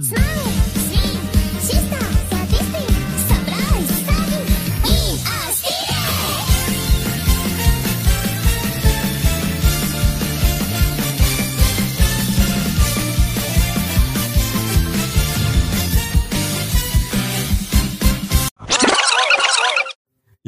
Snap! 0.00 0.27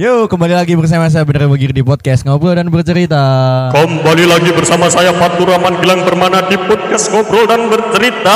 Yo, 0.00 0.24
kembali 0.32 0.56
lagi 0.56 0.72
bersama 0.80 1.12
saya 1.12 1.28
Bener 1.28 1.44
Bagir 1.44 1.76
di 1.76 1.84
podcast 1.84 2.24
Ngobrol 2.24 2.56
dan 2.56 2.72
Bercerita. 2.72 3.20
Kembali 3.68 4.24
lagi 4.24 4.48
bersama 4.48 4.88
saya 4.88 5.12
Fatur 5.12 5.52
Rahman 5.52 5.76
Gilang 5.76 6.08
Permana 6.08 6.40
di 6.48 6.56
podcast 6.56 7.12
ngobrol 7.12 7.44
dan 7.44 7.68
bercerita. 7.68 8.32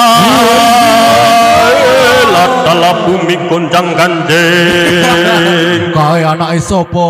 Adalah 2.37 3.09
bumi 3.09 3.49
gonjang 3.49 3.97
ganjing. 3.97 5.89
Kau 5.97 6.21
anak 6.21 6.61
isopo, 6.61 7.09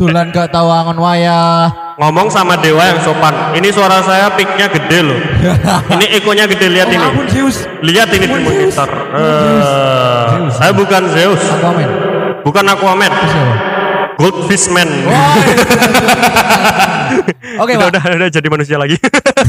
tulan 0.00 0.32
gak 0.32 0.48
tahu 0.48 0.72
angon 0.72 0.96
wayah. 0.96 1.68
Ngomong 2.00 2.32
sama 2.32 2.56
dewa 2.56 2.88
yang 2.88 3.04
sopan. 3.04 3.52
Ini 3.52 3.68
suara 3.68 4.00
saya 4.00 4.32
piknya 4.32 4.72
gede 4.72 4.98
loh. 5.04 5.20
Ini 6.00 6.24
ekonya 6.24 6.48
gede 6.48 6.72
lihat 6.72 6.88
ini. 6.88 7.04
Ampun 7.04 7.28
Zeus. 7.28 7.68
Lihat 7.84 8.08
ini 8.16 8.32
di 8.32 8.38
monitor. 8.40 8.88
Eh, 9.12 10.48
saya 10.56 10.72
bukan 10.72 11.04
Zeus. 11.12 11.44
Bukan 12.42 12.64
Aquaman, 12.68 13.10
Siapa? 13.10 13.54
Goldfish 14.18 14.68
Man. 14.70 14.86
Oke, 17.62 17.74
udah, 17.76 17.90
Pak. 17.90 17.92
udah, 17.92 18.02
udah 18.22 18.28
jadi 18.30 18.48
manusia 18.48 18.76
lagi. 18.78 18.96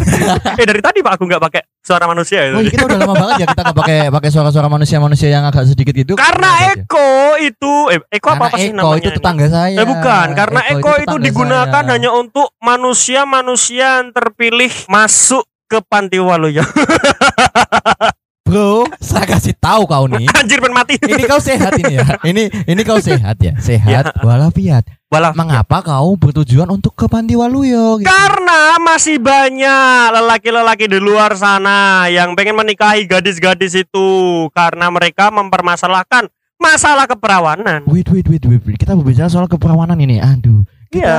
eh 0.59 0.65
dari 0.65 0.81
tadi 0.81 0.99
Pak 0.99 1.19
aku 1.19 1.23
nggak 1.29 1.41
pakai 1.41 1.61
suara 1.79 2.09
manusia 2.09 2.47
ya. 2.47 2.57
Oh, 2.57 2.61
iya, 2.63 2.71
kita 2.71 2.89
udah 2.89 2.99
lama 2.99 3.15
banget 3.15 3.43
ya 3.43 3.47
kita 3.53 3.61
nggak 3.69 3.77
pakai 3.77 3.97
pakai 4.09 4.29
suara-suara 4.33 4.67
manusia-manusia 4.71 5.29
yang 5.29 5.43
agak 5.45 5.69
sedikit 5.69 5.93
gitu. 5.93 6.13
Karena 6.17 6.49
Udah 6.49 6.63
aja. 6.73 6.83
Eko 6.83 7.11
itu 7.39 7.73
eh 7.93 7.99
Eko 8.11 8.27
Karena 8.33 8.47
apa 8.49 8.57
sih 8.57 8.69
Eko 8.71 8.77
namanya? 8.81 8.97
itu 8.99 9.09
ini? 9.09 9.17
tetangga 9.19 9.45
saya. 9.51 9.77
Eh 9.77 9.85
bukan, 9.87 10.27
karena 10.33 10.61
Eko, 10.73 10.91
itu, 10.97 11.05
tetangga 11.05 11.23
digunakan 11.27 11.83
saya. 11.83 11.93
hanya 11.93 12.09
untuk 12.11 12.47
manusia-manusia 12.59 13.87
yang 14.01 14.09
terpilih 14.11 14.71
masuk 14.89 15.43
ke 15.67 15.79
panti 15.85 16.17
waluyo. 16.17 16.63
Bro, 18.53 18.85
saya 19.01 19.25
kasih 19.25 19.57
tahu 19.57 19.89
kau 19.89 20.05
nih. 20.05 20.29
Anjir 20.37 20.61
ben 20.61 20.77
mati. 20.77 20.93
ini 21.01 21.25
kau 21.25 21.41
sehat 21.41 21.73
ini 21.73 21.97
ya. 21.97 22.05
Ini 22.21 22.43
ini 22.69 22.81
kau 22.85 23.01
sehat 23.01 23.41
ya. 23.41 23.57
Sehat 23.57 24.13
walafiat. 24.21 24.85
Walah. 25.09 25.33
Mengapa 25.33 25.81
kau 25.81 26.13
bertujuan 26.13 26.69
untuk 26.69 26.93
ke 26.93 27.09
Panti 27.09 27.33
Waluyo 27.33 27.97
gitu? 27.97 28.05
Karena 28.05 28.77
masih 28.77 29.17
banyak 29.17 30.13
lelaki-lelaki 30.13 30.85
di 30.85 31.01
luar 31.01 31.33
sana 31.33 32.05
yang 32.13 32.37
pengen 32.37 32.53
menikahi 32.61 33.09
gadis-gadis 33.09 33.73
itu 33.73 34.09
karena 34.53 34.85
mereka 34.93 35.33
mempermasalahkan 35.33 36.29
masalah 36.61 37.09
keperawanan. 37.09 37.89
Wait, 37.89 38.05
wait, 38.13 38.29
wait, 38.29 38.45
wait. 38.45 38.77
Kita 38.77 38.93
berbicara 38.93 39.33
soal 39.33 39.49
keperawanan 39.49 39.97
ini. 39.97 40.21
Aduh. 40.21 40.61
Kita 40.93 41.09
Iya. 41.09 41.17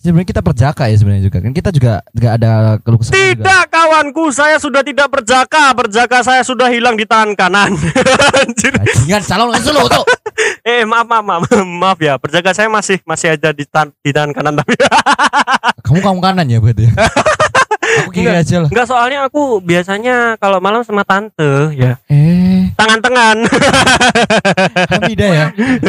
Sebenarnya 0.00 0.28
kita 0.28 0.40
perjaka 0.40 0.82
ya 0.86 0.96
sebenarnya 0.96 1.24
juga 1.24 1.38
kan. 1.38 1.52
Kita 1.52 1.70
juga 1.70 1.92
juga 2.10 2.28
ada 2.34 2.50
keluh 2.80 2.98
kesah 2.98 3.12
juga. 3.12 3.28
Tidak 3.36 3.62
kawanku, 3.68 4.24
saya 4.30 4.56
sudah 4.56 4.80
tidak 4.80 5.08
berjaka. 5.08 5.70
Berjaka 5.72 6.18
saya 6.20 6.40
sudah 6.40 6.66
hilang 6.66 6.96
di 6.96 7.04
tangan 7.04 7.36
kanan. 7.36 7.76
Anjir. 8.40 8.72
Bajingan 8.74 9.22
calon 9.22 9.48
kan 9.50 9.60
solo 9.60 9.84
tuh. 9.86 10.04
Eh 10.62 10.82
maaf 10.82 11.04
maaf 11.04 11.22
maaf, 11.22 11.42
maaf 11.82 11.98
ya. 12.00 12.16
Berjaga 12.16 12.50
saya 12.50 12.66
masih 12.66 12.96
masih 13.04 13.36
ada 13.36 13.52
di, 13.52 13.62
tan 13.62 13.92
di 14.00 14.10
tangan 14.10 14.32
kanan 14.32 14.56
tapi 14.56 14.72
Kamu 15.84 16.00
kamu 16.00 16.20
kanan 16.20 16.46
ya 16.46 16.58
berarti. 16.58 16.88
ya? 16.88 16.92
Aku 18.00 18.14
kiri 18.14 18.30
Enggak. 18.30 18.46
aja 18.46 18.56
lah. 18.62 18.68
enggak 18.70 18.86
soalnya 18.86 19.18
aku 19.26 19.58
biasanya 19.58 20.16
kalau 20.38 20.62
malam 20.62 20.80
sama 20.80 21.02
tante 21.02 21.74
ya 21.74 21.98
Eh, 22.06 22.70
tangan 22.78 23.02
tangan. 23.02 23.36
Hamidah 24.94 25.28
ya. 25.28 25.46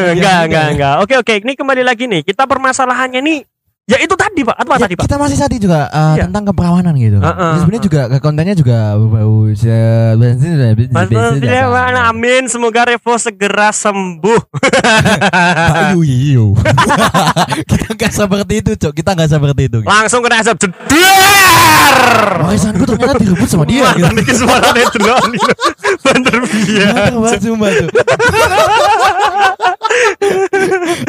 enggak 0.09 0.39
enggak 0.49 0.65
enggak. 0.73 0.95
Oke 1.05 1.13
oke, 1.15 1.33
ini 1.37 1.53
kembali 1.53 1.85
lagi 1.85 2.09
nih. 2.09 2.25
Kita 2.25 2.45
permasalahannya 2.45 3.21
nih 3.21 3.37
ya 3.83 3.97
itu 3.97 4.13
tadi 4.13 4.41
Pak. 4.41 4.55
Apa 4.55 4.73
Ya, 4.75 4.81
tadi 4.85 4.93
Pak? 4.95 5.03
kita 5.03 5.15
masih 5.17 5.37
tadi 5.37 5.55
juga 5.57 5.89
uh, 5.89 6.15
Iya. 6.15 6.29
tentang 6.29 6.43
keperawanan 6.47 6.93
gitu. 6.95 7.17
Heeh, 7.17 7.27
Jadi 7.27 7.57
sebenarnya 7.59 7.81
heeh. 7.81 7.87
juga 8.07 8.19
kontennya 8.19 8.55
juga 8.55 8.77
bau 8.95 9.37
Mas 10.91 11.07
Mas- 11.09 11.41
amin 12.07 12.43
semoga 12.47 12.81
Revo 12.85 13.13
segera 13.17 13.69
sembuh. 13.71 14.41
Ayo 15.91 15.99
iyo. 16.01 16.45
kita 17.69 17.87
nggak 17.93 18.11
seperti 18.11 18.53
itu, 18.59 18.71
Cok. 18.77 18.93
Kita 18.93 19.09
nggak 19.11 19.29
seperti 19.29 19.61
itu. 19.67 19.77
Langsung 19.83 20.21
kena 20.21 20.39
asap 20.39 20.55
jedar. 20.61 21.95
Warisanku 22.41 22.83
ternyata 22.85 23.17
direbut 23.17 23.47
sama 23.47 23.65
dia 23.65 23.83
Wah, 23.83 23.93
gitu. 23.93 24.07
ini 24.09 24.23
suaranya 24.31 24.85
drone 24.89 25.33
itu. 25.35 25.51
Bener 26.05 26.37
biar. 26.47 27.11
Mantap 27.11 27.19
banget 27.59 27.83
tuh. 27.83 27.89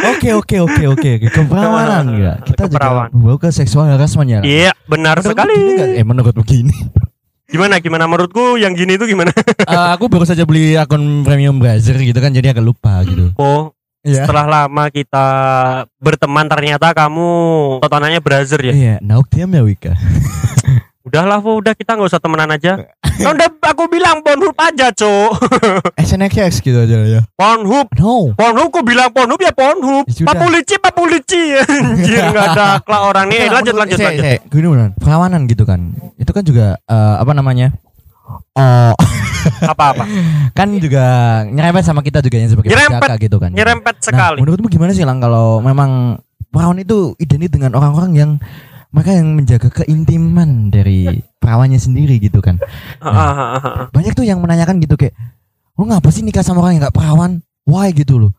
Oke 0.04 0.30
oke 0.32 0.56
oke 0.60 0.82
oke 0.88 1.08
oke 1.16 1.28
keperawanan 1.28 2.04
ya. 2.14 2.32
Kita 2.40 2.66
juga 2.66 2.78
Keperawan. 2.78 3.08
bawa 3.10 3.36
ke 3.36 3.48
seksual 3.50 3.86
harassment 3.88 4.28
ya. 4.28 4.40
Iya, 4.42 4.72
benar 4.84 5.18
Menurut 5.18 5.30
sekali. 5.30 5.54
nggak? 5.54 5.88
Eh 5.94 6.04
menurut 6.04 6.34
begini. 6.34 6.74
Gimana 7.46 7.78
gimana 7.78 8.04
menurutku 8.06 8.56
yang 8.56 8.72
gini 8.72 8.96
itu 8.96 9.04
gimana? 9.04 9.28
Eh, 9.62 9.88
aku 9.90 10.06
baru 10.06 10.24
saja 10.24 10.42
beli 10.42 10.74
akun 10.74 11.22
premium 11.22 11.56
browser 11.56 11.96
gitu 11.96 12.16
kan 12.16 12.30
jadi 12.30 12.52
agak 12.52 12.64
lupa 12.64 13.00
gitu. 13.04 13.32
Oh, 13.36 13.72
Iya. 14.02 14.26
setelah 14.26 14.66
lama 14.66 14.90
kita 14.90 15.26
berteman 15.96 16.44
ternyata 16.44 16.90
kamu 16.90 17.28
tontonannya 17.78 18.18
browser 18.18 18.58
ya. 18.60 18.72
Iya, 18.72 18.94
nauk 18.98 19.28
diam 19.28 19.46
ya 19.48 19.62
Wika. 19.62 19.94
Udahlah, 21.12 21.38
Vo, 21.38 21.60
udah 21.60 21.76
kita 21.76 21.92
nggak 21.92 22.08
usah 22.08 22.16
temenan 22.18 22.48
aja. 22.48 22.88
Kan 23.20 23.36
udah 23.36 23.44
aku 23.62 23.84
bilang 23.86 24.24
Pornhub 24.24 24.56
aja, 24.56 24.88
Cok. 24.90 25.30
SNXX 25.94 26.58
gitu 26.64 26.78
aja 26.78 27.04
ya. 27.04 27.20
Pornhub. 27.30 27.92
No. 27.94 28.32
Pornhub 28.32 28.72
kok 28.72 28.80
bilang 28.80 29.12
Pornhub 29.12 29.36
ya 29.36 29.52
Pornhub. 29.52 30.08
Ya. 30.08 30.24
Papulici, 30.24 30.80
papulici. 30.80 31.52
Anjir, 31.60 32.16
enggak 32.24 32.56
ada 32.56 32.64
akhlak 32.80 33.02
orang 33.04 33.26
nih. 33.28 33.44
Lanjut, 33.46 33.74
lanjut, 33.74 33.96
saya- 33.96 34.08
lanjut. 34.08 34.24
saya- 34.24 34.40
Gini 34.48 34.66
beneran, 34.66 34.92
perawanan 34.96 35.40
gitu 35.44 35.64
kan. 35.64 35.80
Itu 36.16 36.32
kan 36.32 36.42
juga 36.42 36.80
eh, 36.80 37.14
apa 37.20 37.32
namanya? 37.36 37.76
Oh, 38.56 38.96
Apa-apa? 39.68 40.08
kan 40.52 40.68
juga 40.72 41.04
nyerempet 41.44 41.84
sama 41.84 42.00
kita 42.00 42.20
juga 42.20 42.40
yang 42.40 42.48
sebagai 42.48 42.72
Nyerempet. 42.72 43.04
penjaga 43.04 43.16
gitu 43.20 43.36
kan. 43.36 43.50
Nyerempet 43.52 43.94
Nah, 43.94 44.04
sekali. 44.06 44.38
menurutmu 44.40 44.66
gimana 44.66 44.96
sih 44.96 45.04
Lang 45.04 45.20
kalau 45.20 45.60
memang 45.60 46.16
perawan 46.48 46.78
itu 46.78 47.12
identik 47.18 47.52
dengan 47.52 47.74
orang-orang 47.74 48.12
yang 48.14 48.30
mereka 48.92 49.10
yang 49.16 49.28
menjaga 49.32 49.68
keintiman 49.72 50.68
dari 50.68 51.08
perawannya 51.40 51.80
sendiri 51.80 52.20
gitu 52.20 52.38
kan. 52.38 52.60
Ah, 53.00 53.08
ah, 53.08 53.32
ah, 53.32 53.56
ah. 53.58 53.86
Banyak 53.88 54.12
tuh 54.12 54.22
yang 54.22 54.38
menanyakan 54.38 54.78
gitu 54.78 54.94
kayak, 54.94 55.16
"Lu 55.74 55.88
ngapa 55.88 56.12
sih 56.12 56.20
nikah 56.20 56.44
sama 56.44 56.60
orang 56.60 56.76
yang 56.76 56.82
nggak 56.84 56.96
perawan? 56.96 57.40
Why 57.64 57.90
gitu 57.90 58.20
loh." 58.20 58.32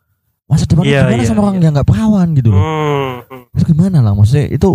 Masa 0.45 0.69
depan 0.69 0.85
Iya, 0.85 1.09
gimana 1.09 1.17
iya, 1.17 1.27
sama 1.27 1.39
orang 1.41 1.55
iya. 1.57 1.63
yang 1.65 1.73
nggak 1.73 1.89
perawan 1.89 2.27
gitu 2.37 2.49
loh. 2.53 2.61
Hmm, 2.61 3.13
hmm. 3.25 3.43
Itu 3.57 3.63
gimana 3.73 3.97
lah 3.99 4.13
maksudnya 4.13 4.45
itu 4.47 4.71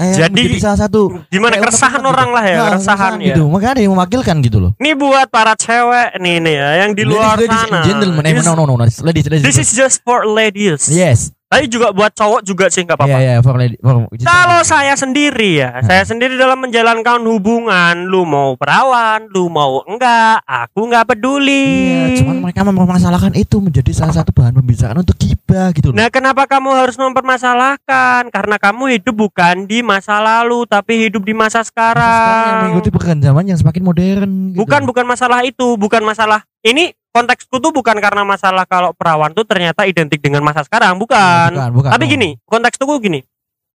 eh, 0.00 0.16
Jadi, 0.16 0.56
salah 0.56 0.80
satu 0.80 1.12
Gimana 1.28 1.60
kayak 1.60 1.68
keresahan 1.68 2.00
orang 2.00 2.28
gitu. 2.32 2.36
lah 2.40 2.44
ya, 2.48 2.56
Nah, 2.56 2.66
keresahan 2.72 3.12
ya. 3.20 3.26
gitu. 3.34 3.42
Makanya 3.52 3.72
ada 3.76 3.82
yang 3.84 3.92
mewakilkan 3.92 4.36
gitu 4.40 4.58
loh. 4.58 4.72
Ini 4.80 4.96
buat 4.96 5.28
para 5.28 5.52
cewek 5.52 6.16
nih 6.16 6.36
nih 6.40 6.54
ya 6.56 6.68
yang 6.80 6.90
di 6.96 7.02
luar 7.04 7.36
ladies, 7.36 7.52
ladies 7.52 7.60
sana. 7.68 7.76
and 7.76 7.84
gentlemen, 7.84 8.22
eh, 8.24 8.32
This- 8.32 8.46
no 8.48 8.52
no 8.56 8.64
no, 8.64 8.74
no. 8.80 8.84
ladies, 9.04 9.28
ladies. 9.28 9.44
This 9.44 9.58
is 9.60 9.68
just 9.76 10.00
for 10.00 10.24
ladies. 10.24 10.88
yes. 10.88 11.36
Tapi 11.50 11.66
juga 11.66 11.90
buat 11.90 12.14
cowok 12.14 12.46
juga 12.46 12.70
sih 12.70 12.86
nggak 12.86 12.94
apa-apa. 12.94 13.42
for 13.42 13.58
lady, 13.58 13.74
for, 13.82 14.06
Kalau 14.22 14.62
saya 14.62 14.94
sendiri 14.94 15.58
ya, 15.58 15.82
saya 15.82 16.06
sendiri 16.06 16.38
dalam 16.38 16.62
menjalankan 16.62 17.18
hubungan, 17.26 18.06
lu 18.06 18.22
mau 18.22 18.54
perawan, 18.54 19.26
lu 19.26 19.50
mau 19.50 19.82
enggak, 19.82 20.46
aku 20.46 20.86
nggak 20.86 21.10
peduli. 21.10 21.90
Iya, 21.90 22.22
cuman 22.22 22.46
mereka 22.46 22.62
mempermasalahkan 22.62 23.34
itu 23.34 23.58
menjadi 23.58 23.90
salah 23.90 24.14
satu 24.14 24.30
bahan 24.30 24.54
pembicaraan 24.54 25.02
untuk 25.02 25.18
gibah 25.18 25.74
gitu 25.74 25.90
loh. 25.90 25.98
Nah, 25.98 26.06
kenapa 26.06 26.46
kamu 26.46 26.70
harus 26.70 26.94
mempermasalahkan? 26.94 28.30
Karena 28.30 28.54
kamu 28.54 29.02
hidup 29.02 29.18
bukan 29.18 29.66
di 29.66 29.82
masa 29.82 30.22
lalu, 30.22 30.62
tapi 30.70 31.10
hidup 31.10 31.26
di 31.26 31.34
masa 31.34 31.66
Sekarang 31.66 31.98
yang 31.98 32.46
sekarang. 32.46 32.62
mengikuti 32.70 32.88
perkembangan 32.94 33.26
zaman 33.26 33.44
yang 33.50 33.58
semakin 33.58 33.82
modern 33.82 34.30
gitu. 34.54 34.58
Bukan 34.62 34.80
bukan 34.86 35.02
masalah 35.02 35.42
itu, 35.42 35.74
bukan 35.74 36.02
masalah 36.06 36.46
ini 36.62 36.94
konteksku 37.10 37.58
tuh 37.58 37.74
bukan 37.74 37.98
karena 37.98 38.22
masalah 38.22 38.62
kalau 38.70 38.94
perawan 38.94 39.34
tuh 39.34 39.42
ternyata 39.42 39.82
identik 39.82 40.22
dengan 40.22 40.46
masa 40.46 40.62
sekarang, 40.62 40.94
bukan. 40.94 41.39
Bukan, 41.48 41.70
bukan. 41.72 41.90
Tapi 41.90 42.04
no. 42.04 42.10
gini, 42.12 42.28
konteks 42.44 42.76
tuh 42.76 43.00
gini. 43.00 43.20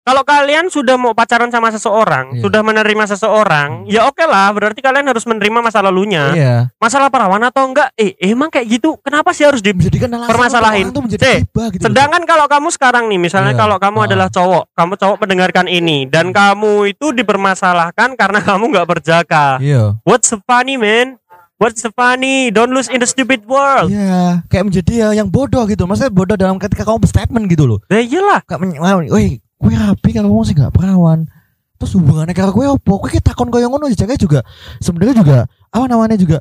Kalau 0.02 0.26
kalian 0.26 0.66
sudah 0.66 0.98
mau 0.98 1.14
pacaran 1.14 1.46
sama 1.46 1.70
seseorang, 1.70 2.34
Iya. 2.34 2.42
sudah 2.42 2.66
menerima 2.66 3.06
seseorang, 3.06 3.86
ya 3.86 4.10
oke 4.10 4.26
lah, 4.26 4.50
berarti 4.50 4.82
kalian 4.82 5.06
harus 5.06 5.22
menerima 5.22 5.62
masa 5.62 5.78
lalunya. 5.78 6.34
Iya. 6.34 6.54
Masalah 6.82 7.06
perawan 7.06 7.38
atau 7.38 7.70
enggak? 7.70 7.94
Eh, 7.94 8.18
emang 8.18 8.50
kayak 8.50 8.66
gitu. 8.66 8.98
Kenapa 8.98 9.30
sih 9.30 9.46
harus 9.46 9.62
di 9.62 9.70
Menjadikan 9.70 10.10
alasan 10.10 10.26
Permasalahin. 10.26 10.86
menjadi 10.90 11.46
gibah 11.46 11.70
gitu. 11.70 11.86
Sedangkan 11.86 12.26
kalau 12.26 12.50
kamu 12.50 12.74
sekarang 12.74 13.06
nih, 13.06 13.20
misalnya 13.22 13.54
Iya. 13.54 13.62
kalau 13.62 13.78
kamu 13.78 13.98
Ah. 14.02 14.06
adalah 14.10 14.26
cowok, 14.26 14.64
kamu 14.74 14.92
cowok 14.98 15.16
mendengarkan 15.22 15.66
ini 15.70 15.98
dan 16.10 16.34
kamu 16.34 16.72
itu 16.90 17.06
dipermasalahkan 17.14 18.18
karena 18.18 18.42
kamu 18.50 18.74
nggak 18.74 18.88
berjaga. 18.90 19.62
Iya. 19.62 20.02
What's 20.02 20.34
so 20.34 20.42
funny, 20.42 20.74
man? 20.74 21.21
What's 21.60 21.78
so 21.82 21.94
funny? 21.94 22.50
Don't 22.50 22.74
lose 22.74 22.90
in 22.90 22.98
the 22.98 23.06
stupid 23.06 23.46
world. 23.46 23.92
Iya, 23.92 24.42
kayak 24.50 24.64
menjadi 24.66 24.92
ya, 24.92 25.08
yang 25.22 25.30
bodoh 25.30 25.62
gitu. 25.70 25.86
Maksudnya 25.86 26.10
bodoh 26.10 26.34
dalam 26.34 26.58
ketika 26.58 26.82
kamu 26.82 26.98
berstatement 27.02 27.46
gitu 27.46 27.64
loh. 27.70 27.78
Ya 27.86 28.02
iyalah. 28.02 28.42
Kayak 28.42 28.58
men- 28.66 28.82
wah, 28.82 28.98
woi, 28.98 29.38
gue 29.38 29.72
rapi 29.78 30.10
kalau 30.10 30.34
ngomong 30.34 30.46
sih 30.48 30.58
gak 30.58 30.74
perawan. 30.74 31.30
Terus 31.78 31.98
hubungannya 31.98 32.34
karo 32.34 32.50
gue 32.50 32.66
opo? 32.66 32.98
Gue 33.02 33.14
kayak 33.14 33.30
takon 33.30 33.50
koyo 33.50 33.70
ngono 33.70 33.90
jaga 33.94 34.14
juga 34.14 34.42
sebenarnya 34.78 35.18
juga 35.18 35.38
apa 35.70 35.84
namanya 35.90 36.14
juga 36.14 36.38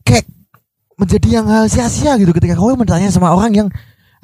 kayak 0.00 0.24
menjadi 0.96 1.28
yang 1.40 1.46
hal 1.48 1.68
sia-sia 1.68 2.16
gitu 2.16 2.32
ketika 2.32 2.56
kau 2.56 2.72
bertanya 2.72 3.12
sama 3.12 3.32
orang 3.32 3.52
yang 3.52 3.68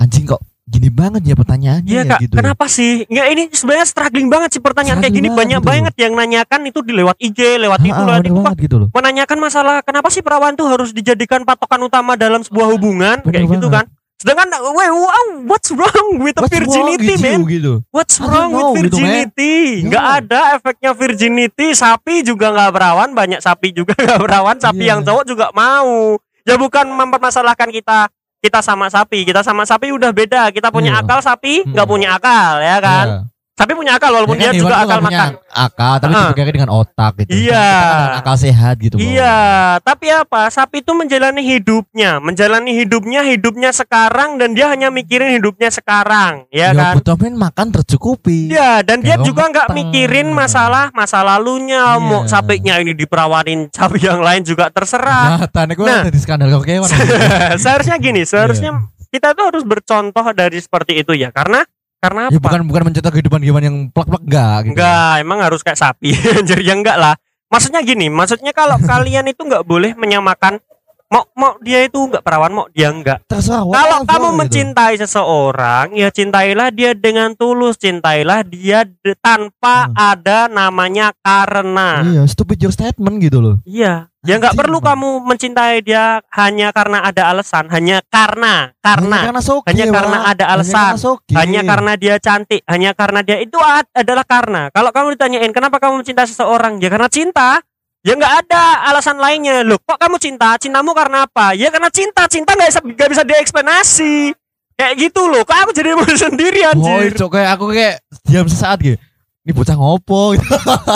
anjing 0.01 0.25
kok 0.25 0.41
gini 0.69 0.89
banget 0.89 1.23
ya 1.25 1.33
pertanyaannya 1.33 1.89
Iya 1.89 2.03
ya, 2.05 2.11
kak, 2.13 2.21
gitu. 2.23 2.35
kenapa 2.37 2.65
sih? 2.69 3.09
Nggak 3.09 3.27
ini 3.33 3.43
sebenarnya 3.51 3.87
struggling 3.87 4.29
banget 4.29 4.51
sih 4.53 4.61
pertanyaan 4.61 4.99
kayak 4.99 5.09
Struggling 5.09 5.27
gini 5.27 5.39
banyak 5.41 5.61
banget, 5.61 5.73
banget 5.91 5.95
yang 5.99 6.13
nanyakan 6.13 6.61
itu 6.65 6.79
di 6.81 6.93
lewat 6.93 7.17
IG, 7.19 7.39
lewat 7.59 7.81
itu, 7.81 8.01
lewat 8.01 8.23
itu. 8.23 8.41
Gitu 8.61 8.77
loh. 8.77 8.89
Menanyakan 8.93 9.39
masalah 9.39 9.77
kenapa 9.81 10.09
sih 10.09 10.21
perawan 10.21 10.53
tuh 10.53 10.69
harus 10.69 10.93
dijadikan 10.93 11.43
patokan 11.43 11.81
utama 11.81 12.15
dalam 12.15 12.41
sebuah 12.41 12.69
hubungan 12.71 13.17
Bener 13.25 13.33
kayak 13.35 13.49
gitu 13.51 13.67
banget. 13.67 13.89
kan? 13.89 13.97
Sedangkan, 14.19 14.51
wait, 14.51 14.91
wow, 14.91 15.27
what's 15.47 15.71
wrong 15.71 16.19
with 16.19 16.35
the 16.35 16.43
What's 16.43 16.51
wrong 16.51 16.67
virginity, 16.67 17.07
with 17.07 17.23
you, 17.23 17.23
man? 17.23 17.41
gitu. 17.47 17.73
What's 17.89 18.19
wrong 18.19 18.51
know, 18.51 18.75
with 18.75 18.91
gitu, 18.91 18.99
virginity? 18.99 19.87
Nggak 19.87 20.03
Yeah. 20.05 20.19
ada 20.19 20.41
efeknya 20.53 20.91
virginity. 20.93 21.67
Sapi 21.71 22.27
juga 22.27 22.51
nggak 22.51 22.71
berawan, 22.73 23.15
banyak 23.15 23.39
sapi 23.39 23.71
juga 23.71 23.95
nggak 24.03 24.19
berawan. 24.19 24.59
Sapi 24.59 24.85
Iya. 24.85 24.99
yang 24.99 25.01
cowok 25.03 25.23
juga 25.23 25.55
mau. 25.55 26.19
Ya 26.43 26.57
bukan 26.57 26.89
mempermasalahkan 26.89 27.71
kita 27.71 28.11
kita 28.39 28.63
sama 28.63 28.87
sapi, 28.87 29.27
kita 29.27 29.43
sama 29.43 29.67
sapi 29.67 29.91
udah 29.91 30.15
beda. 30.15 30.55
Kita 30.55 30.71
punya 30.71 30.95
Iya. 30.95 31.03
akal, 31.03 31.19
sapi 31.19 31.67
nggak 31.67 31.87
Mm. 31.87 31.93
punya 31.93 32.09
akal, 32.15 32.53
ya 32.63 32.77
kan? 32.79 33.07
Iya. 33.07 33.21
Sapi 33.59 33.75
punya 33.75 33.99
akal 33.99 34.15
walaupun 34.15 34.39
Ya 34.39 34.49
kan, 34.49 34.55
dia 34.55 34.61
juga 34.63 34.77
akal 34.79 34.99
punya 35.03 35.11
makan. 35.11 35.31
Akal, 35.51 35.95
tapi 35.99 36.13
Ah. 36.15 36.23
dipikirkan 36.31 36.55
dengan 36.55 36.71
otak 36.71 37.13
gitu. 37.19 37.31
Iya. 37.35 37.67
Kan 37.83 38.11
akal 38.23 38.35
sehat 38.39 38.75
gitu. 38.79 38.95
Iya, 39.03 39.39
tapi 39.83 40.07
apa? 40.15 40.47
Sapi 40.47 40.79
itu 40.79 40.95
menjalani 40.95 41.43
hidupnya, 41.43 42.23
menjalani 42.23 42.71
hidupnya, 42.71 43.27
hidupnya 43.27 43.75
sekarang 43.75 44.39
dan 44.39 44.55
dia 44.55 44.71
hanya 44.71 44.95
mikirin 44.95 45.35
hidupnya 45.35 45.75
sekarang, 45.75 46.47
ya, 46.55 46.71
Ya, 46.71 46.79
kan? 46.79 46.95
butuh 47.03 47.19
men 47.19 47.35
makan 47.35 47.75
tercukupi. 47.75 48.47
Iya, 48.47 48.87
dan 48.87 49.03
dia 49.03 49.19
juga 49.19 49.51
nggak 49.51 49.75
mikirin 49.75 50.31
masalah 50.31 50.95
masa 50.95 51.27
lalunya, 51.27 51.99
Iya. 51.99 52.01
mau 52.01 52.23
sapinya 52.31 52.79
ini 52.79 52.95
diperawanin 52.95 53.67
sapi 53.75 53.99
yang 53.99 54.23
lain 54.23 54.47
juga 54.47 54.71
terserah. 54.71 55.35
Nah, 55.35 55.51
tanya 55.51 55.75
gue 55.75 55.83
Nah. 55.83 56.07
jadi 56.07 56.19
skandal 56.23 56.47
seharusnya 57.59 57.99
gini, 57.99 58.23
seharusnya 58.23 58.71
Iya. 58.71 59.11
kita 59.11 59.35
tuh 59.35 59.51
harus 59.51 59.65
bercontoh 59.67 60.23
dari 60.31 60.63
seperti 60.63 61.03
itu 61.03 61.11
ya, 61.19 61.35
karena 61.35 61.67
karena 61.99 62.31
ya 62.31 62.39
apa? 62.39 62.45
bukan 62.47 62.61
bukan 62.67 62.83
mencontoh 62.91 63.13
kehidupan 63.13 63.41
kehidupan 63.43 63.65
yang 63.67 63.77
plak-plak 63.91 64.23
enggak 64.23 64.59
gitu. 64.67 64.73
Enggak, 64.79 65.13
emang 65.19 65.39
harus 65.43 65.61
kayak 65.67 65.79
sapi. 65.79 66.15
Jadi 66.49 66.63
ya 66.63 66.75
enggak 66.79 66.99
lah. 66.99 67.15
Maksudnya 67.49 67.81
gini, 67.83 68.07
maksudnya 68.13 68.55
kalau 68.55 68.79
kalian 68.91 69.27
itu 69.27 69.43
enggak 69.43 69.67
boleh 69.67 69.99
menyamakan 69.99 70.63
mau 71.09 71.25
mau 71.33 71.57
dia 71.65 71.89
itu 71.89 71.97
enggak 72.05 72.21
perawan, 72.21 72.53
mau 72.53 72.67
dia 72.69 72.93
enggak. 72.93 73.25
Terserah. 73.25 73.65
Kalau 73.65 73.99
kamu 74.05 74.29
gitu. 74.29 74.39
mencintai 74.45 74.95
seseorang, 75.01 75.87
ya 75.97 76.09
cintailah 76.13 76.69
dia 76.69 76.93
dengan 76.93 77.33
tulus, 77.33 77.81
cintailah 77.81 78.45
dia 78.45 78.85
tanpa 79.25 79.89
Hmm. 79.89 79.97
ada 79.97 80.53
namanya 80.53 81.17
karena. 81.25 82.05
Iya, 82.05 82.23
stupid 82.29 82.61
your 82.61 82.75
statement 82.77 83.25
gitu 83.25 83.41
loh. 83.41 83.57
Iya, 83.65 84.08
ya 84.23 84.35
nggak 84.37 84.55
perlu 84.55 84.79
kamu 84.79 85.23
mencintai 85.23 85.79
dia 85.81 86.19
hanya 86.33 86.71
karena 86.71 87.03
ada 87.03 87.31
alasan, 87.31 87.71
hanya 87.71 88.03
karena, 88.05 88.75
hanya 88.75 88.83
karena, 88.83 89.19
karena 89.31 89.43
soge, 89.43 89.67
hanya 89.67 89.85
karena 89.89 90.19
ada 90.25 90.45
Hanya 90.45 90.55
alasan. 90.55 90.75
karena 90.75 90.99
soge. 90.99 91.33
hanya 91.35 91.61
karena 91.63 91.93
dia 91.95 92.15
cantik, 92.19 92.61
hanya 92.67 92.91
karena 92.93 93.21
dia 93.23 93.37
itu 93.39 93.57
ad- 93.57 93.93
adalah 93.93 94.23
karena. 94.23 94.63
Kalau 94.71 94.91
kamu 94.91 95.15
ditanyain 95.15 95.53
kenapa 95.53 95.79
kamu 95.79 96.03
mencintai 96.03 96.27
seseorang, 96.27 96.79
ya 96.79 96.89
karena 96.89 97.07
cinta. 97.07 97.63
Ya 98.07 98.15
nggak 98.15 98.47
ada 98.47 98.63
alasan 98.89 99.19
lainnya. 99.19 99.61
Loh, 99.63 99.77
kok 99.77 99.99
kamu 99.99 100.17
cinta? 100.17 100.55
Cintamu 100.57 100.95
karena 100.95 101.27
apa? 101.27 101.51
Ya 101.53 101.67
karena 101.69 101.91
cinta. 101.91 102.31
Cinta 102.31 102.55
nggak 102.55 102.71
bisa 102.71 102.81
nggak 102.81 103.11
bisa 103.11 103.23
dieksplanasi. 103.27 104.33
Kayak 104.75 104.93
gitu 104.97 105.27
loh. 105.27 105.43
Kok 105.43 105.59
aku 105.67 105.71
jadi 105.75 105.93
emosi 105.93 106.15
sendiri 106.17 106.63
Oh, 106.63 106.79
anjir. 106.79 107.19
cok 107.19 107.31
kayak 107.35 107.51
aku 107.59 107.75
kayak 107.75 107.99
diam 108.23 108.47
sesaat 108.47 108.79
gitu. 108.81 108.97
Ini 109.43 109.51
bocah 109.51 109.75
ngopo 109.75 110.39
gitu. 110.39 110.47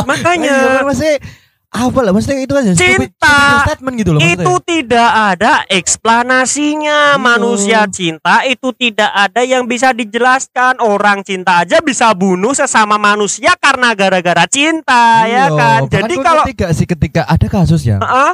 Makanya 0.07 0.55
Iya, 0.79 0.87
maksudnya 0.87 1.17
apa 1.73 1.99
lah 1.99 2.13
maksudnya 2.13 2.45
itu 2.45 2.53
kan 2.53 2.69
Cinta. 2.71 3.65
statement 3.65 3.97
gitu 3.97 4.13
loh 4.13 4.21
maksudnya. 4.21 4.45
itu 4.45 4.53
tidak 4.63 5.11
ada 5.33 5.53
eksplanasinya. 5.67 7.17
Iya. 7.17 7.19
manusia 7.19 7.81
cinta 7.89 8.45
itu 8.45 8.69
tidak 8.73 9.09
ada 9.09 9.41
yang 9.41 9.65
bisa 9.65 9.91
dijelaskan. 9.91 10.79
Orang 10.79 11.25
cinta 11.25 11.65
aja 11.65 11.81
bisa 11.81 12.13
bunuh 12.13 12.53
sesama 12.53 12.97
manusia 12.97 13.57
karena 13.57 13.97
gara-gara 13.97 14.45
cinta 14.45 15.25
ya 15.25 15.49
Iya, 15.49 15.57
kan? 15.57 15.81
bahkan 15.83 15.93
jadi 16.05 16.15
kalau 16.21 16.43
gak 16.47 16.73
sih 16.73 16.85
ketika 16.85 17.25
ada 17.25 17.47
kasus 17.47 17.83
ya. 17.83 17.97
Heeh, 17.99 18.33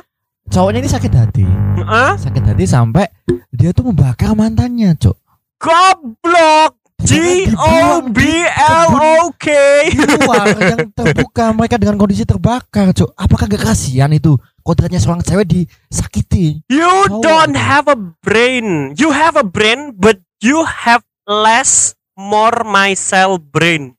cowoknya 0.49 0.79
ini 0.83 0.91
sakit 0.91 1.13
hati. 1.13 1.47
Heeh. 1.79 2.11
sakit 2.19 2.43
hati 2.45 2.65
sampai 2.67 3.07
dia 3.49 3.71
tuh 3.71 3.87
membakar 3.87 4.35
mantannya 4.35 4.95
cok 4.95 5.17
goblok 5.59 6.78
G 7.09 7.13
O 7.57 8.05
B 8.05 8.21
L 8.45 8.89
O 8.93 9.33
K 9.33 9.47
luar 9.97 10.53
yang 10.61 10.93
terbuka 10.93 11.57
mereka 11.57 11.81
dengan 11.81 11.97
kondisi 11.97 12.29
terbakar 12.29 12.93
cok 12.93 13.17
apakah 13.17 13.49
gak 13.49 13.65
kasihan 13.65 14.13
itu 14.13 14.37
kodratnya 14.61 15.01
seorang 15.01 15.25
cewek 15.25 15.49
disakiti 15.49 16.61
You 16.69 17.09
Cowok. 17.09 17.25
don't 17.25 17.57
have 17.57 17.89
a 17.89 17.97
brain. 17.97 18.93
You 19.01 19.09
have 19.09 19.41
a 19.41 19.47
brain, 19.47 19.97
but 19.97 20.21
you 20.45 20.63
have 20.63 21.01
less 21.25 21.97
more 22.13 22.61
my 22.63 22.93
cell 22.93 23.41
brain. 23.41 23.97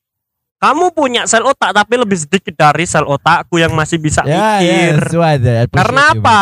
Kamu 0.60 0.92
punya 0.92 1.24
sel 1.24 1.48
otak 1.48 1.72
tapi 1.72 1.96
lebih 1.96 2.20
sedikit 2.20 2.52
dari 2.52 2.84
sel 2.84 3.08
otakku 3.08 3.58
yang 3.58 3.72
masih 3.72 3.96
bisa 3.96 4.22
mikir. 4.22 5.00
sesuai 5.08 5.34
deh, 5.40 5.56
appreciate 5.64 5.80
Karena 5.80 6.04
you, 6.12 6.20
apa? 6.20 6.40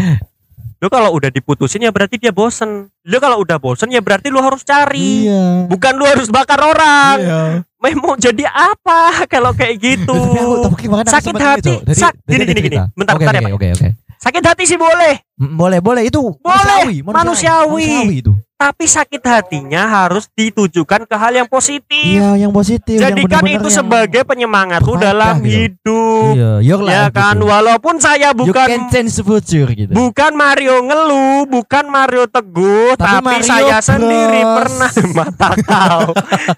Lu 0.80 0.88
kalau 0.88 1.12
udah 1.12 1.28
diputusin 1.28 1.84
ya 1.84 1.92
berarti 1.92 2.16
dia 2.16 2.32
bosen. 2.32 2.88
Lu 3.04 3.16
kalau 3.20 3.36
udah 3.38 3.60
bosen 3.60 3.92
ya 3.92 4.00
berarti 4.00 4.32
lu 4.32 4.40
harus 4.40 4.64
cari. 4.64 5.28
iya 5.28 5.68
Bukan 5.68 5.92
lu 5.92 6.08
harus 6.08 6.32
bakar 6.32 6.56
orang. 6.56 7.16
iya 7.20 7.40
mau 7.96 8.16
jadi 8.16 8.44
apa 8.48 9.00
kalau 9.32 9.52
kayak 9.52 9.76
gitu? 9.76 10.12
tapi 10.12 10.36
aku 10.36 10.54
tapi 10.64 10.76
gimana 10.80 11.04
aku 11.04 11.12
Sakit 11.12 11.34
hati. 11.36 11.74
Sak- 11.92 12.16
gini, 12.24 12.44
gini, 12.44 12.60
gini. 12.64 12.76
Bentar, 12.96 13.16
bentar 13.16 13.36
ya, 13.36 13.40
Pak. 13.44 13.60
Sakit 14.20 14.44
hati 14.44 14.64
sih 14.64 14.76
boleh. 14.76 15.20
Mm, 15.40 15.56
boleh 15.56 15.78
boleh 15.80 16.02
itu 16.04 16.20
Boleh, 16.20 16.44
manusiawi 16.44 16.96
manusiawi. 17.00 17.84
manusiawi 17.88 18.16
itu 18.20 18.32
Tapi 18.60 18.84
sakit 18.84 19.22
hatinya 19.22 19.88
harus 19.88 20.28
ditujukan 20.30 21.08
ke 21.08 21.14
hal 21.14 21.32
yang 21.34 21.48
positif. 21.48 21.96
iya 21.96 22.36
yang 22.36 22.52
positif 22.52 22.92
yang 22.94 23.08
Jadikan 23.10 23.40
benar-benar 23.40 23.56
itu 23.56 23.64
yang- 23.64 23.78
sebagai 23.80 24.22
penyemangatmu 24.22 24.92
berfaedah 24.92 25.08
dalam 25.08 25.34
gitu. 25.40 25.48
hidup. 25.48 26.32
iya 26.36 26.52
your 26.60 26.80
Ya 26.82 27.08
kan, 27.08 27.34
gitu. 27.34 27.48
walaupun 27.48 27.94
saya 27.96 28.36
you 28.36 28.52
can 28.52 28.68
bukan 28.68 28.68
change 28.88 29.16
future 29.16 29.64
gitu 29.70 29.88
bukan 29.90 30.32
Mario 30.32 30.76
ngeluh, 30.78 31.48
bukan 31.48 31.84
Mario 31.86 32.24
teguh, 32.26 32.92
Tapi 32.94 33.08
tapi, 33.10 33.24
Mario 33.32 33.48
saya 33.48 33.76
Bros. 33.76 33.88
sendiri 33.88 34.40
pernah 34.44 34.90
mata 35.16 35.48
kau. 35.56 36.04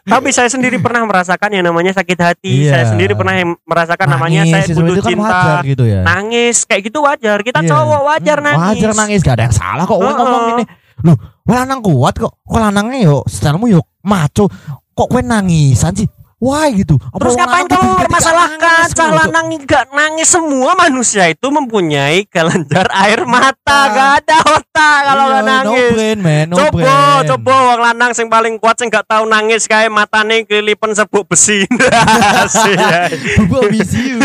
tapi 0.03 0.29
saya 0.31 0.49
sendiri 0.49 0.77
pernah 0.77 1.03
merasakan 1.05 1.51
yang 1.53 1.65
namanya 1.65 1.93
sakit 1.93 2.19
hati. 2.19 2.67
Iya. 2.67 2.71
Saya 2.73 2.85
sendiri 2.91 3.15
pernah 3.15 3.35
yang 3.37 3.55
merasakan 3.63 4.07
namanya 4.11 4.43
Nangis, 4.43 4.55
saya 4.59 4.65
itu 4.67 4.81
butuh 4.81 4.99
kan 4.99 5.07
cinta. 5.09 5.23
wajar 5.23 5.57
gitu 5.65 5.85
ya 5.85 6.01
Nangis 6.03 6.57
kayak 6.65 6.83
gitu 6.83 6.99
wajar. 7.01 7.39
Kita 7.41 7.61
Iya. 7.61 7.71
cowok 7.71 8.01
wajar 8.05 8.37
Hmm, 8.37 8.47
nangis. 8.49 8.67
wajar 8.75 8.91
nangis 8.97 9.21
gak 9.21 9.35
ada 9.35 9.45
yang 9.45 9.55
salah 9.55 9.85
kok 9.85 9.95
Wah, 9.95 10.03
Heeh. 10.05 10.17
ngomong 10.19 10.45
ini 10.53 10.65
loh 11.03 11.17
lanang 11.47 11.83
kuat 11.83 12.15
kok? 12.19 12.43
Kok 12.47 12.61
lanangnya 12.61 12.99
yo 13.03 13.17
setelahmu 13.27 13.67
yo 13.71 13.81
maco. 14.07 14.47
Kok 14.93 15.09
kue 15.09 15.23
nangisan 15.25 15.97
sih 15.97 16.09
wah 16.43 16.67
gitu 16.69 16.99
Apa 16.99 17.23
Terus 17.23 17.35
ngapain 17.39 17.67
kamu 17.71 17.85
mempermasalahkan? 17.87 18.59
nangis, 18.83 18.99
Cah 18.99 19.11
lanang 19.15 19.47
gak 19.63 19.87
nangis 19.95 20.29
semua 20.29 20.75
manusia 20.75 21.31
itu 21.31 21.47
mempunyai 21.47 22.27
kelenjar 22.27 22.91
air 22.91 23.23
mata, 23.23 23.55
Mata. 23.55 23.81
gak 23.95 24.11
ada 24.19 24.37
otak 24.51 24.99
kalau 25.07 25.25
Iya, 25.25 25.33
gak 25.33 25.45
nangis. 25.47 25.87
no 25.87 25.95
brain 25.95 26.19
man 26.19 26.47
no 26.51 26.57
coba, 26.59 26.75
brain. 26.75 27.29
coba 27.31 27.55
wong 27.63 27.81
lanang 27.81 28.11
sing 28.11 28.27
paling 28.27 28.55
kuat 28.59 28.75
sing 28.75 28.91
gak 28.91 29.07
tahu 29.07 29.25
nangis 29.31 29.71
kayak 29.71 29.95
matane 29.95 30.43
kelilipan 30.43 30.91
sebuk 30.93 31.31
besi. 31.31 31.63
Ya. 32.73 33.07
Bubuk 33.39 33.69
you 33.71 34.19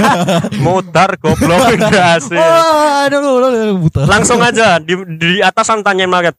Modar 0.64 1.16
goblok 1.18 1.74
buta 3.80 4.02
Langsung 4.06 4.38
aja 4.38 4.78
di, 4.78 4.94
di 5.18 5.40
atasan 5.42 5.82
tanyain 5.82 6.10
market. 6.10 6.36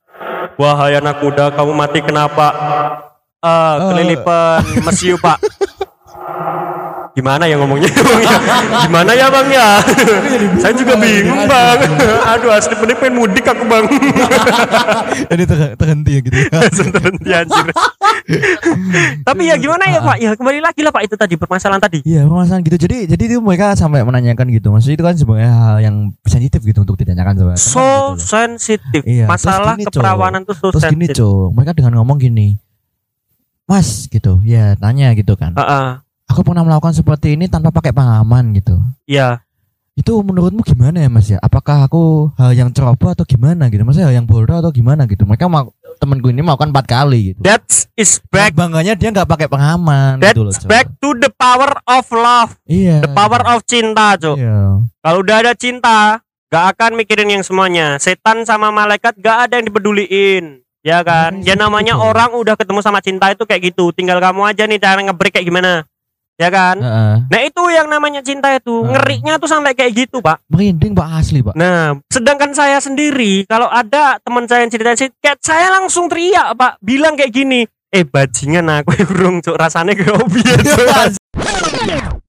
Wahai 0.56 0.96
anak 0.96 1.20
muda, 1.20 1.52
kamu 1.52 1.76
mati 1.76 2.00
kenapa? 2.00 2.48
Eh, 3.46 3.74
kelilipan 3.86 4.60
mesiu, 4.82 5.16
Pak. 5.18 5.38
Gimana 7.16 7.48
ya 7.48 7.56
ngomongnya? 7.56 7.88
Gimana 8.84 9.12
ya, 9.14 9.32
Bang 9.32 9.48
ya? 9.48 9.80
Saya 10.60 10.74
juga 10.74 10.98
bingung, 10.98 11.48
Bang. 11.48 11.80
Aduh, 12.28 12.52
asli 12.52 12.76
bener 12.76 12.98
pengen 12.98 13.16
mudik 13.16 13.46
aku, 13.46 13.64
Bang. 13.64 13.88
jadi 15.32 15.44
ter- 15.46 15.76
terhenti 15.76 16.12
ya 16.12 16.22
gitu 16.22 16.36
Langsung 16.52 16.92
terhenti 16.92 17.30
anjir. 17.32 17.66
Tapi 19.22 19.42
ya 19.46 19.56
gimana 19.56 19.88
ya, 19.88 20.00
Pak? 20.02 20.18
Ya 20.18 20.30
kembali 20.34 20.60
lagi 20.60 20.82
lah, 20.82 20.92
Pak, 20.92 21.04
itu 21.04 21.16
tadi 21.16 21.36
permasalahan 21.36 21.80
tadi. 21.80 22.04
Iya 22.04 22.26
permasalahan 22.26 22.62
gitu 22.64 22.78
jadi 22.80 23.08
jadi 23.08 23.24
itu 23.28 23.38
mereka 23.40 23.76
sampai 23.76 24.02
menanyakan 24.02 24.50
gitu 24.50 24.68
maksudnya 24.70 24.96
itu 24.96 25.06
kan 25.06 25.16
sebenarnya 25.16 25.52
hal 25.54 25.78
yang 25.80 25.96
sensitif 26.26 26.60
gitu 26.60 26.82
untuk 26.82 26.98
ditanyakan 26.98 27.38
So 27.38 27.40
gitu 27.40 27.46
loh. 27.48 28.18
sensitif. 28.18 29.02
Iya, 29.06 29.24
Masalah 29.26 29.78
gini, 29.78 29.88
keperawanan 29.88 30.42
tuh 30.44 30.52
so 30.54 30.68
terus 30.70 30.84
gini 30.86 31.06
sensitif. 31.06 31.22
cok 31.22 31.48
mereka 31.54 31.72
dengan 31.72 31.94
ngomong 31.96 32.18
gini 32.18 32.58
mas 33.66 34.06
gitu 34.08 34.40
ya 34.42 34.78
tanya 34.78 35.12
gitu 35.14 35.34
kan 35.34 35.54
Heeh. 35.54 35.88
aku 36.26 36.42
pernah 36.42 36.62
melakukan 36.62 36.94
seperti 36.94 37.34
ini 37.34 37.46
tanpa 37.46 37.70
pakai 37.70 37.92
pengaman 37.92 38.54
gitu 38.54 38.78
Iya. 39.06 39.42
itu 39.96 40.12
menurutmu 40.12 40.62
gimana 40.62 41.02
ya 41.02 41.10
mas 41.10 41.28
ya 41.28 41.40
apakah 41.40 41.86
aku 41.86 42.30
hal 42.36 42.52
yang 42.52 42.70
ceroboh 42.70 43.12
atau 43.12 43.24
gimana 43.24 43.68
gitu 43.68 43.82
maksudnya 43.82 44.12
hal 44.12 44.16
yang 44.16 44.28
bodoh 44.28 44.60
atau 44.60 44.70
gimana 44.70 45.08
gitu 45.08 45.24
mereka 45.24 45.48
mau 45.48 45.72
temenku 45.96 46.28
ini 46.28 46.44
melakukan 46.44 46.76
empat 46.76 46.86
kali 46.86 47.20
gitu 47.32 47.40
That 47.40 47.64
is 47.96 48.20
back 48.28 48.52
Dan 48.52 48.68
bangganya 48.68 48.94
dia 48.94 49.10
nggak 49.10 49.26
pakai 49.26 49.48
pengaman 49.48 50.20
gitu 50.20 50.44
loh 50.44 50.52
That's 50.52 50.62
Cok. 50.62 50.70
back 50.70 50.88
to 51.00 51.10
the 51.16 51.32
power 51.32 51.72
of 51.88 52.06
love, 52.12 52.52
iya 52.68 53.00
the 53.00 53.10
power 53.10 53.40
of 53.40 53.64
cinta, 53.64 54.20
Cuk. 54.20 54.36
iya 54.36 54.84
Kalau 55.00 55.20
udah 55.24 55.38
ada 55.42 55.54
cinta, 55.56 56.20
Gak 56.46 56.78
akan 56.78 56.96
mikirin 56.96 57.28
yang 57.28 57.44
semuanya. 57.44 57.98
Setan 57.98 58.46
sama 58.46 58.70
malaikat 58.70 59.18
gak 59.18 59.50
ada 59.50 59.60
yang 59.60 59.66
dipeduliin. 59.68 60.62
Ya 60.86 61.02
kan? 61.02 61.42
Ya 61.42 61.58
namanya 61.58 61.98
orang 61.98 62.38
udah 62.38 62.54
ketemu 62.54 62.86
sama 62.86 63.02
cinta 63.02 63.34
itu 63.34 63.42
kayak 63.42 63.74
gitu. 63.74 63.90
Tinggal 63.90 64.22
kamu 64.22 64.46
aja 64.46 64.70
nih 64.70 64.78
cara 64.78 65.02
ngebreak 65.02 65.34
kayak 65.34 65.50
gimana. 65.50 65.82
Ya 66.38 66.54
kan? 66.54 66.78
Heeh. 66.78 67.16
Nah 67.26 67.42
itu 67.42 67.64
yang 67.74 67.90
namanya 67.90 68.22
cinta 68.22 68.54
itu. 68.54 68.86
Heeh. 68.86 68.94
Ngerinya 68.94 69.42
tuh 69.42 69.50
sampai 69.50 69.74
kayak 69.74 70.06
gitu 70.06 70.22
pak. 70.22 70.46
merinding 70.46 70.94
pak 70.94 71.26
asli 71.26 71.42
pak 71.42 71.58
Nah, 71.58 71.98
sedangkan 72.14 72.54
saya 72.54 72.78
sendiri 72.78 73.50
kalau 73.50 73.66
ada 73.66 74.22
teman 74.22 74.46
saya 74.46 74.62
yang 74.62 74.70
ceritain 74.70 74.94
sih, 74.94 75.10
kayak 75.18 75.42
saya 75.42 75.74
langsung 75.74 76.06
teriak, 76.06 76.54
Pak, 76.54 76.78
bilang 76.86 77.18
kayak 77.18 77.34
gini, 77.34 77.66
"Eh, 77.90 78.06
bajingan 78.06 78.70
aku 78.70 78.94
urung 79.10 79.42
cuk 79.42 79.58
rasane 79.58 79.98
kayak 79.98 80.22
biasa." 80.22 81.18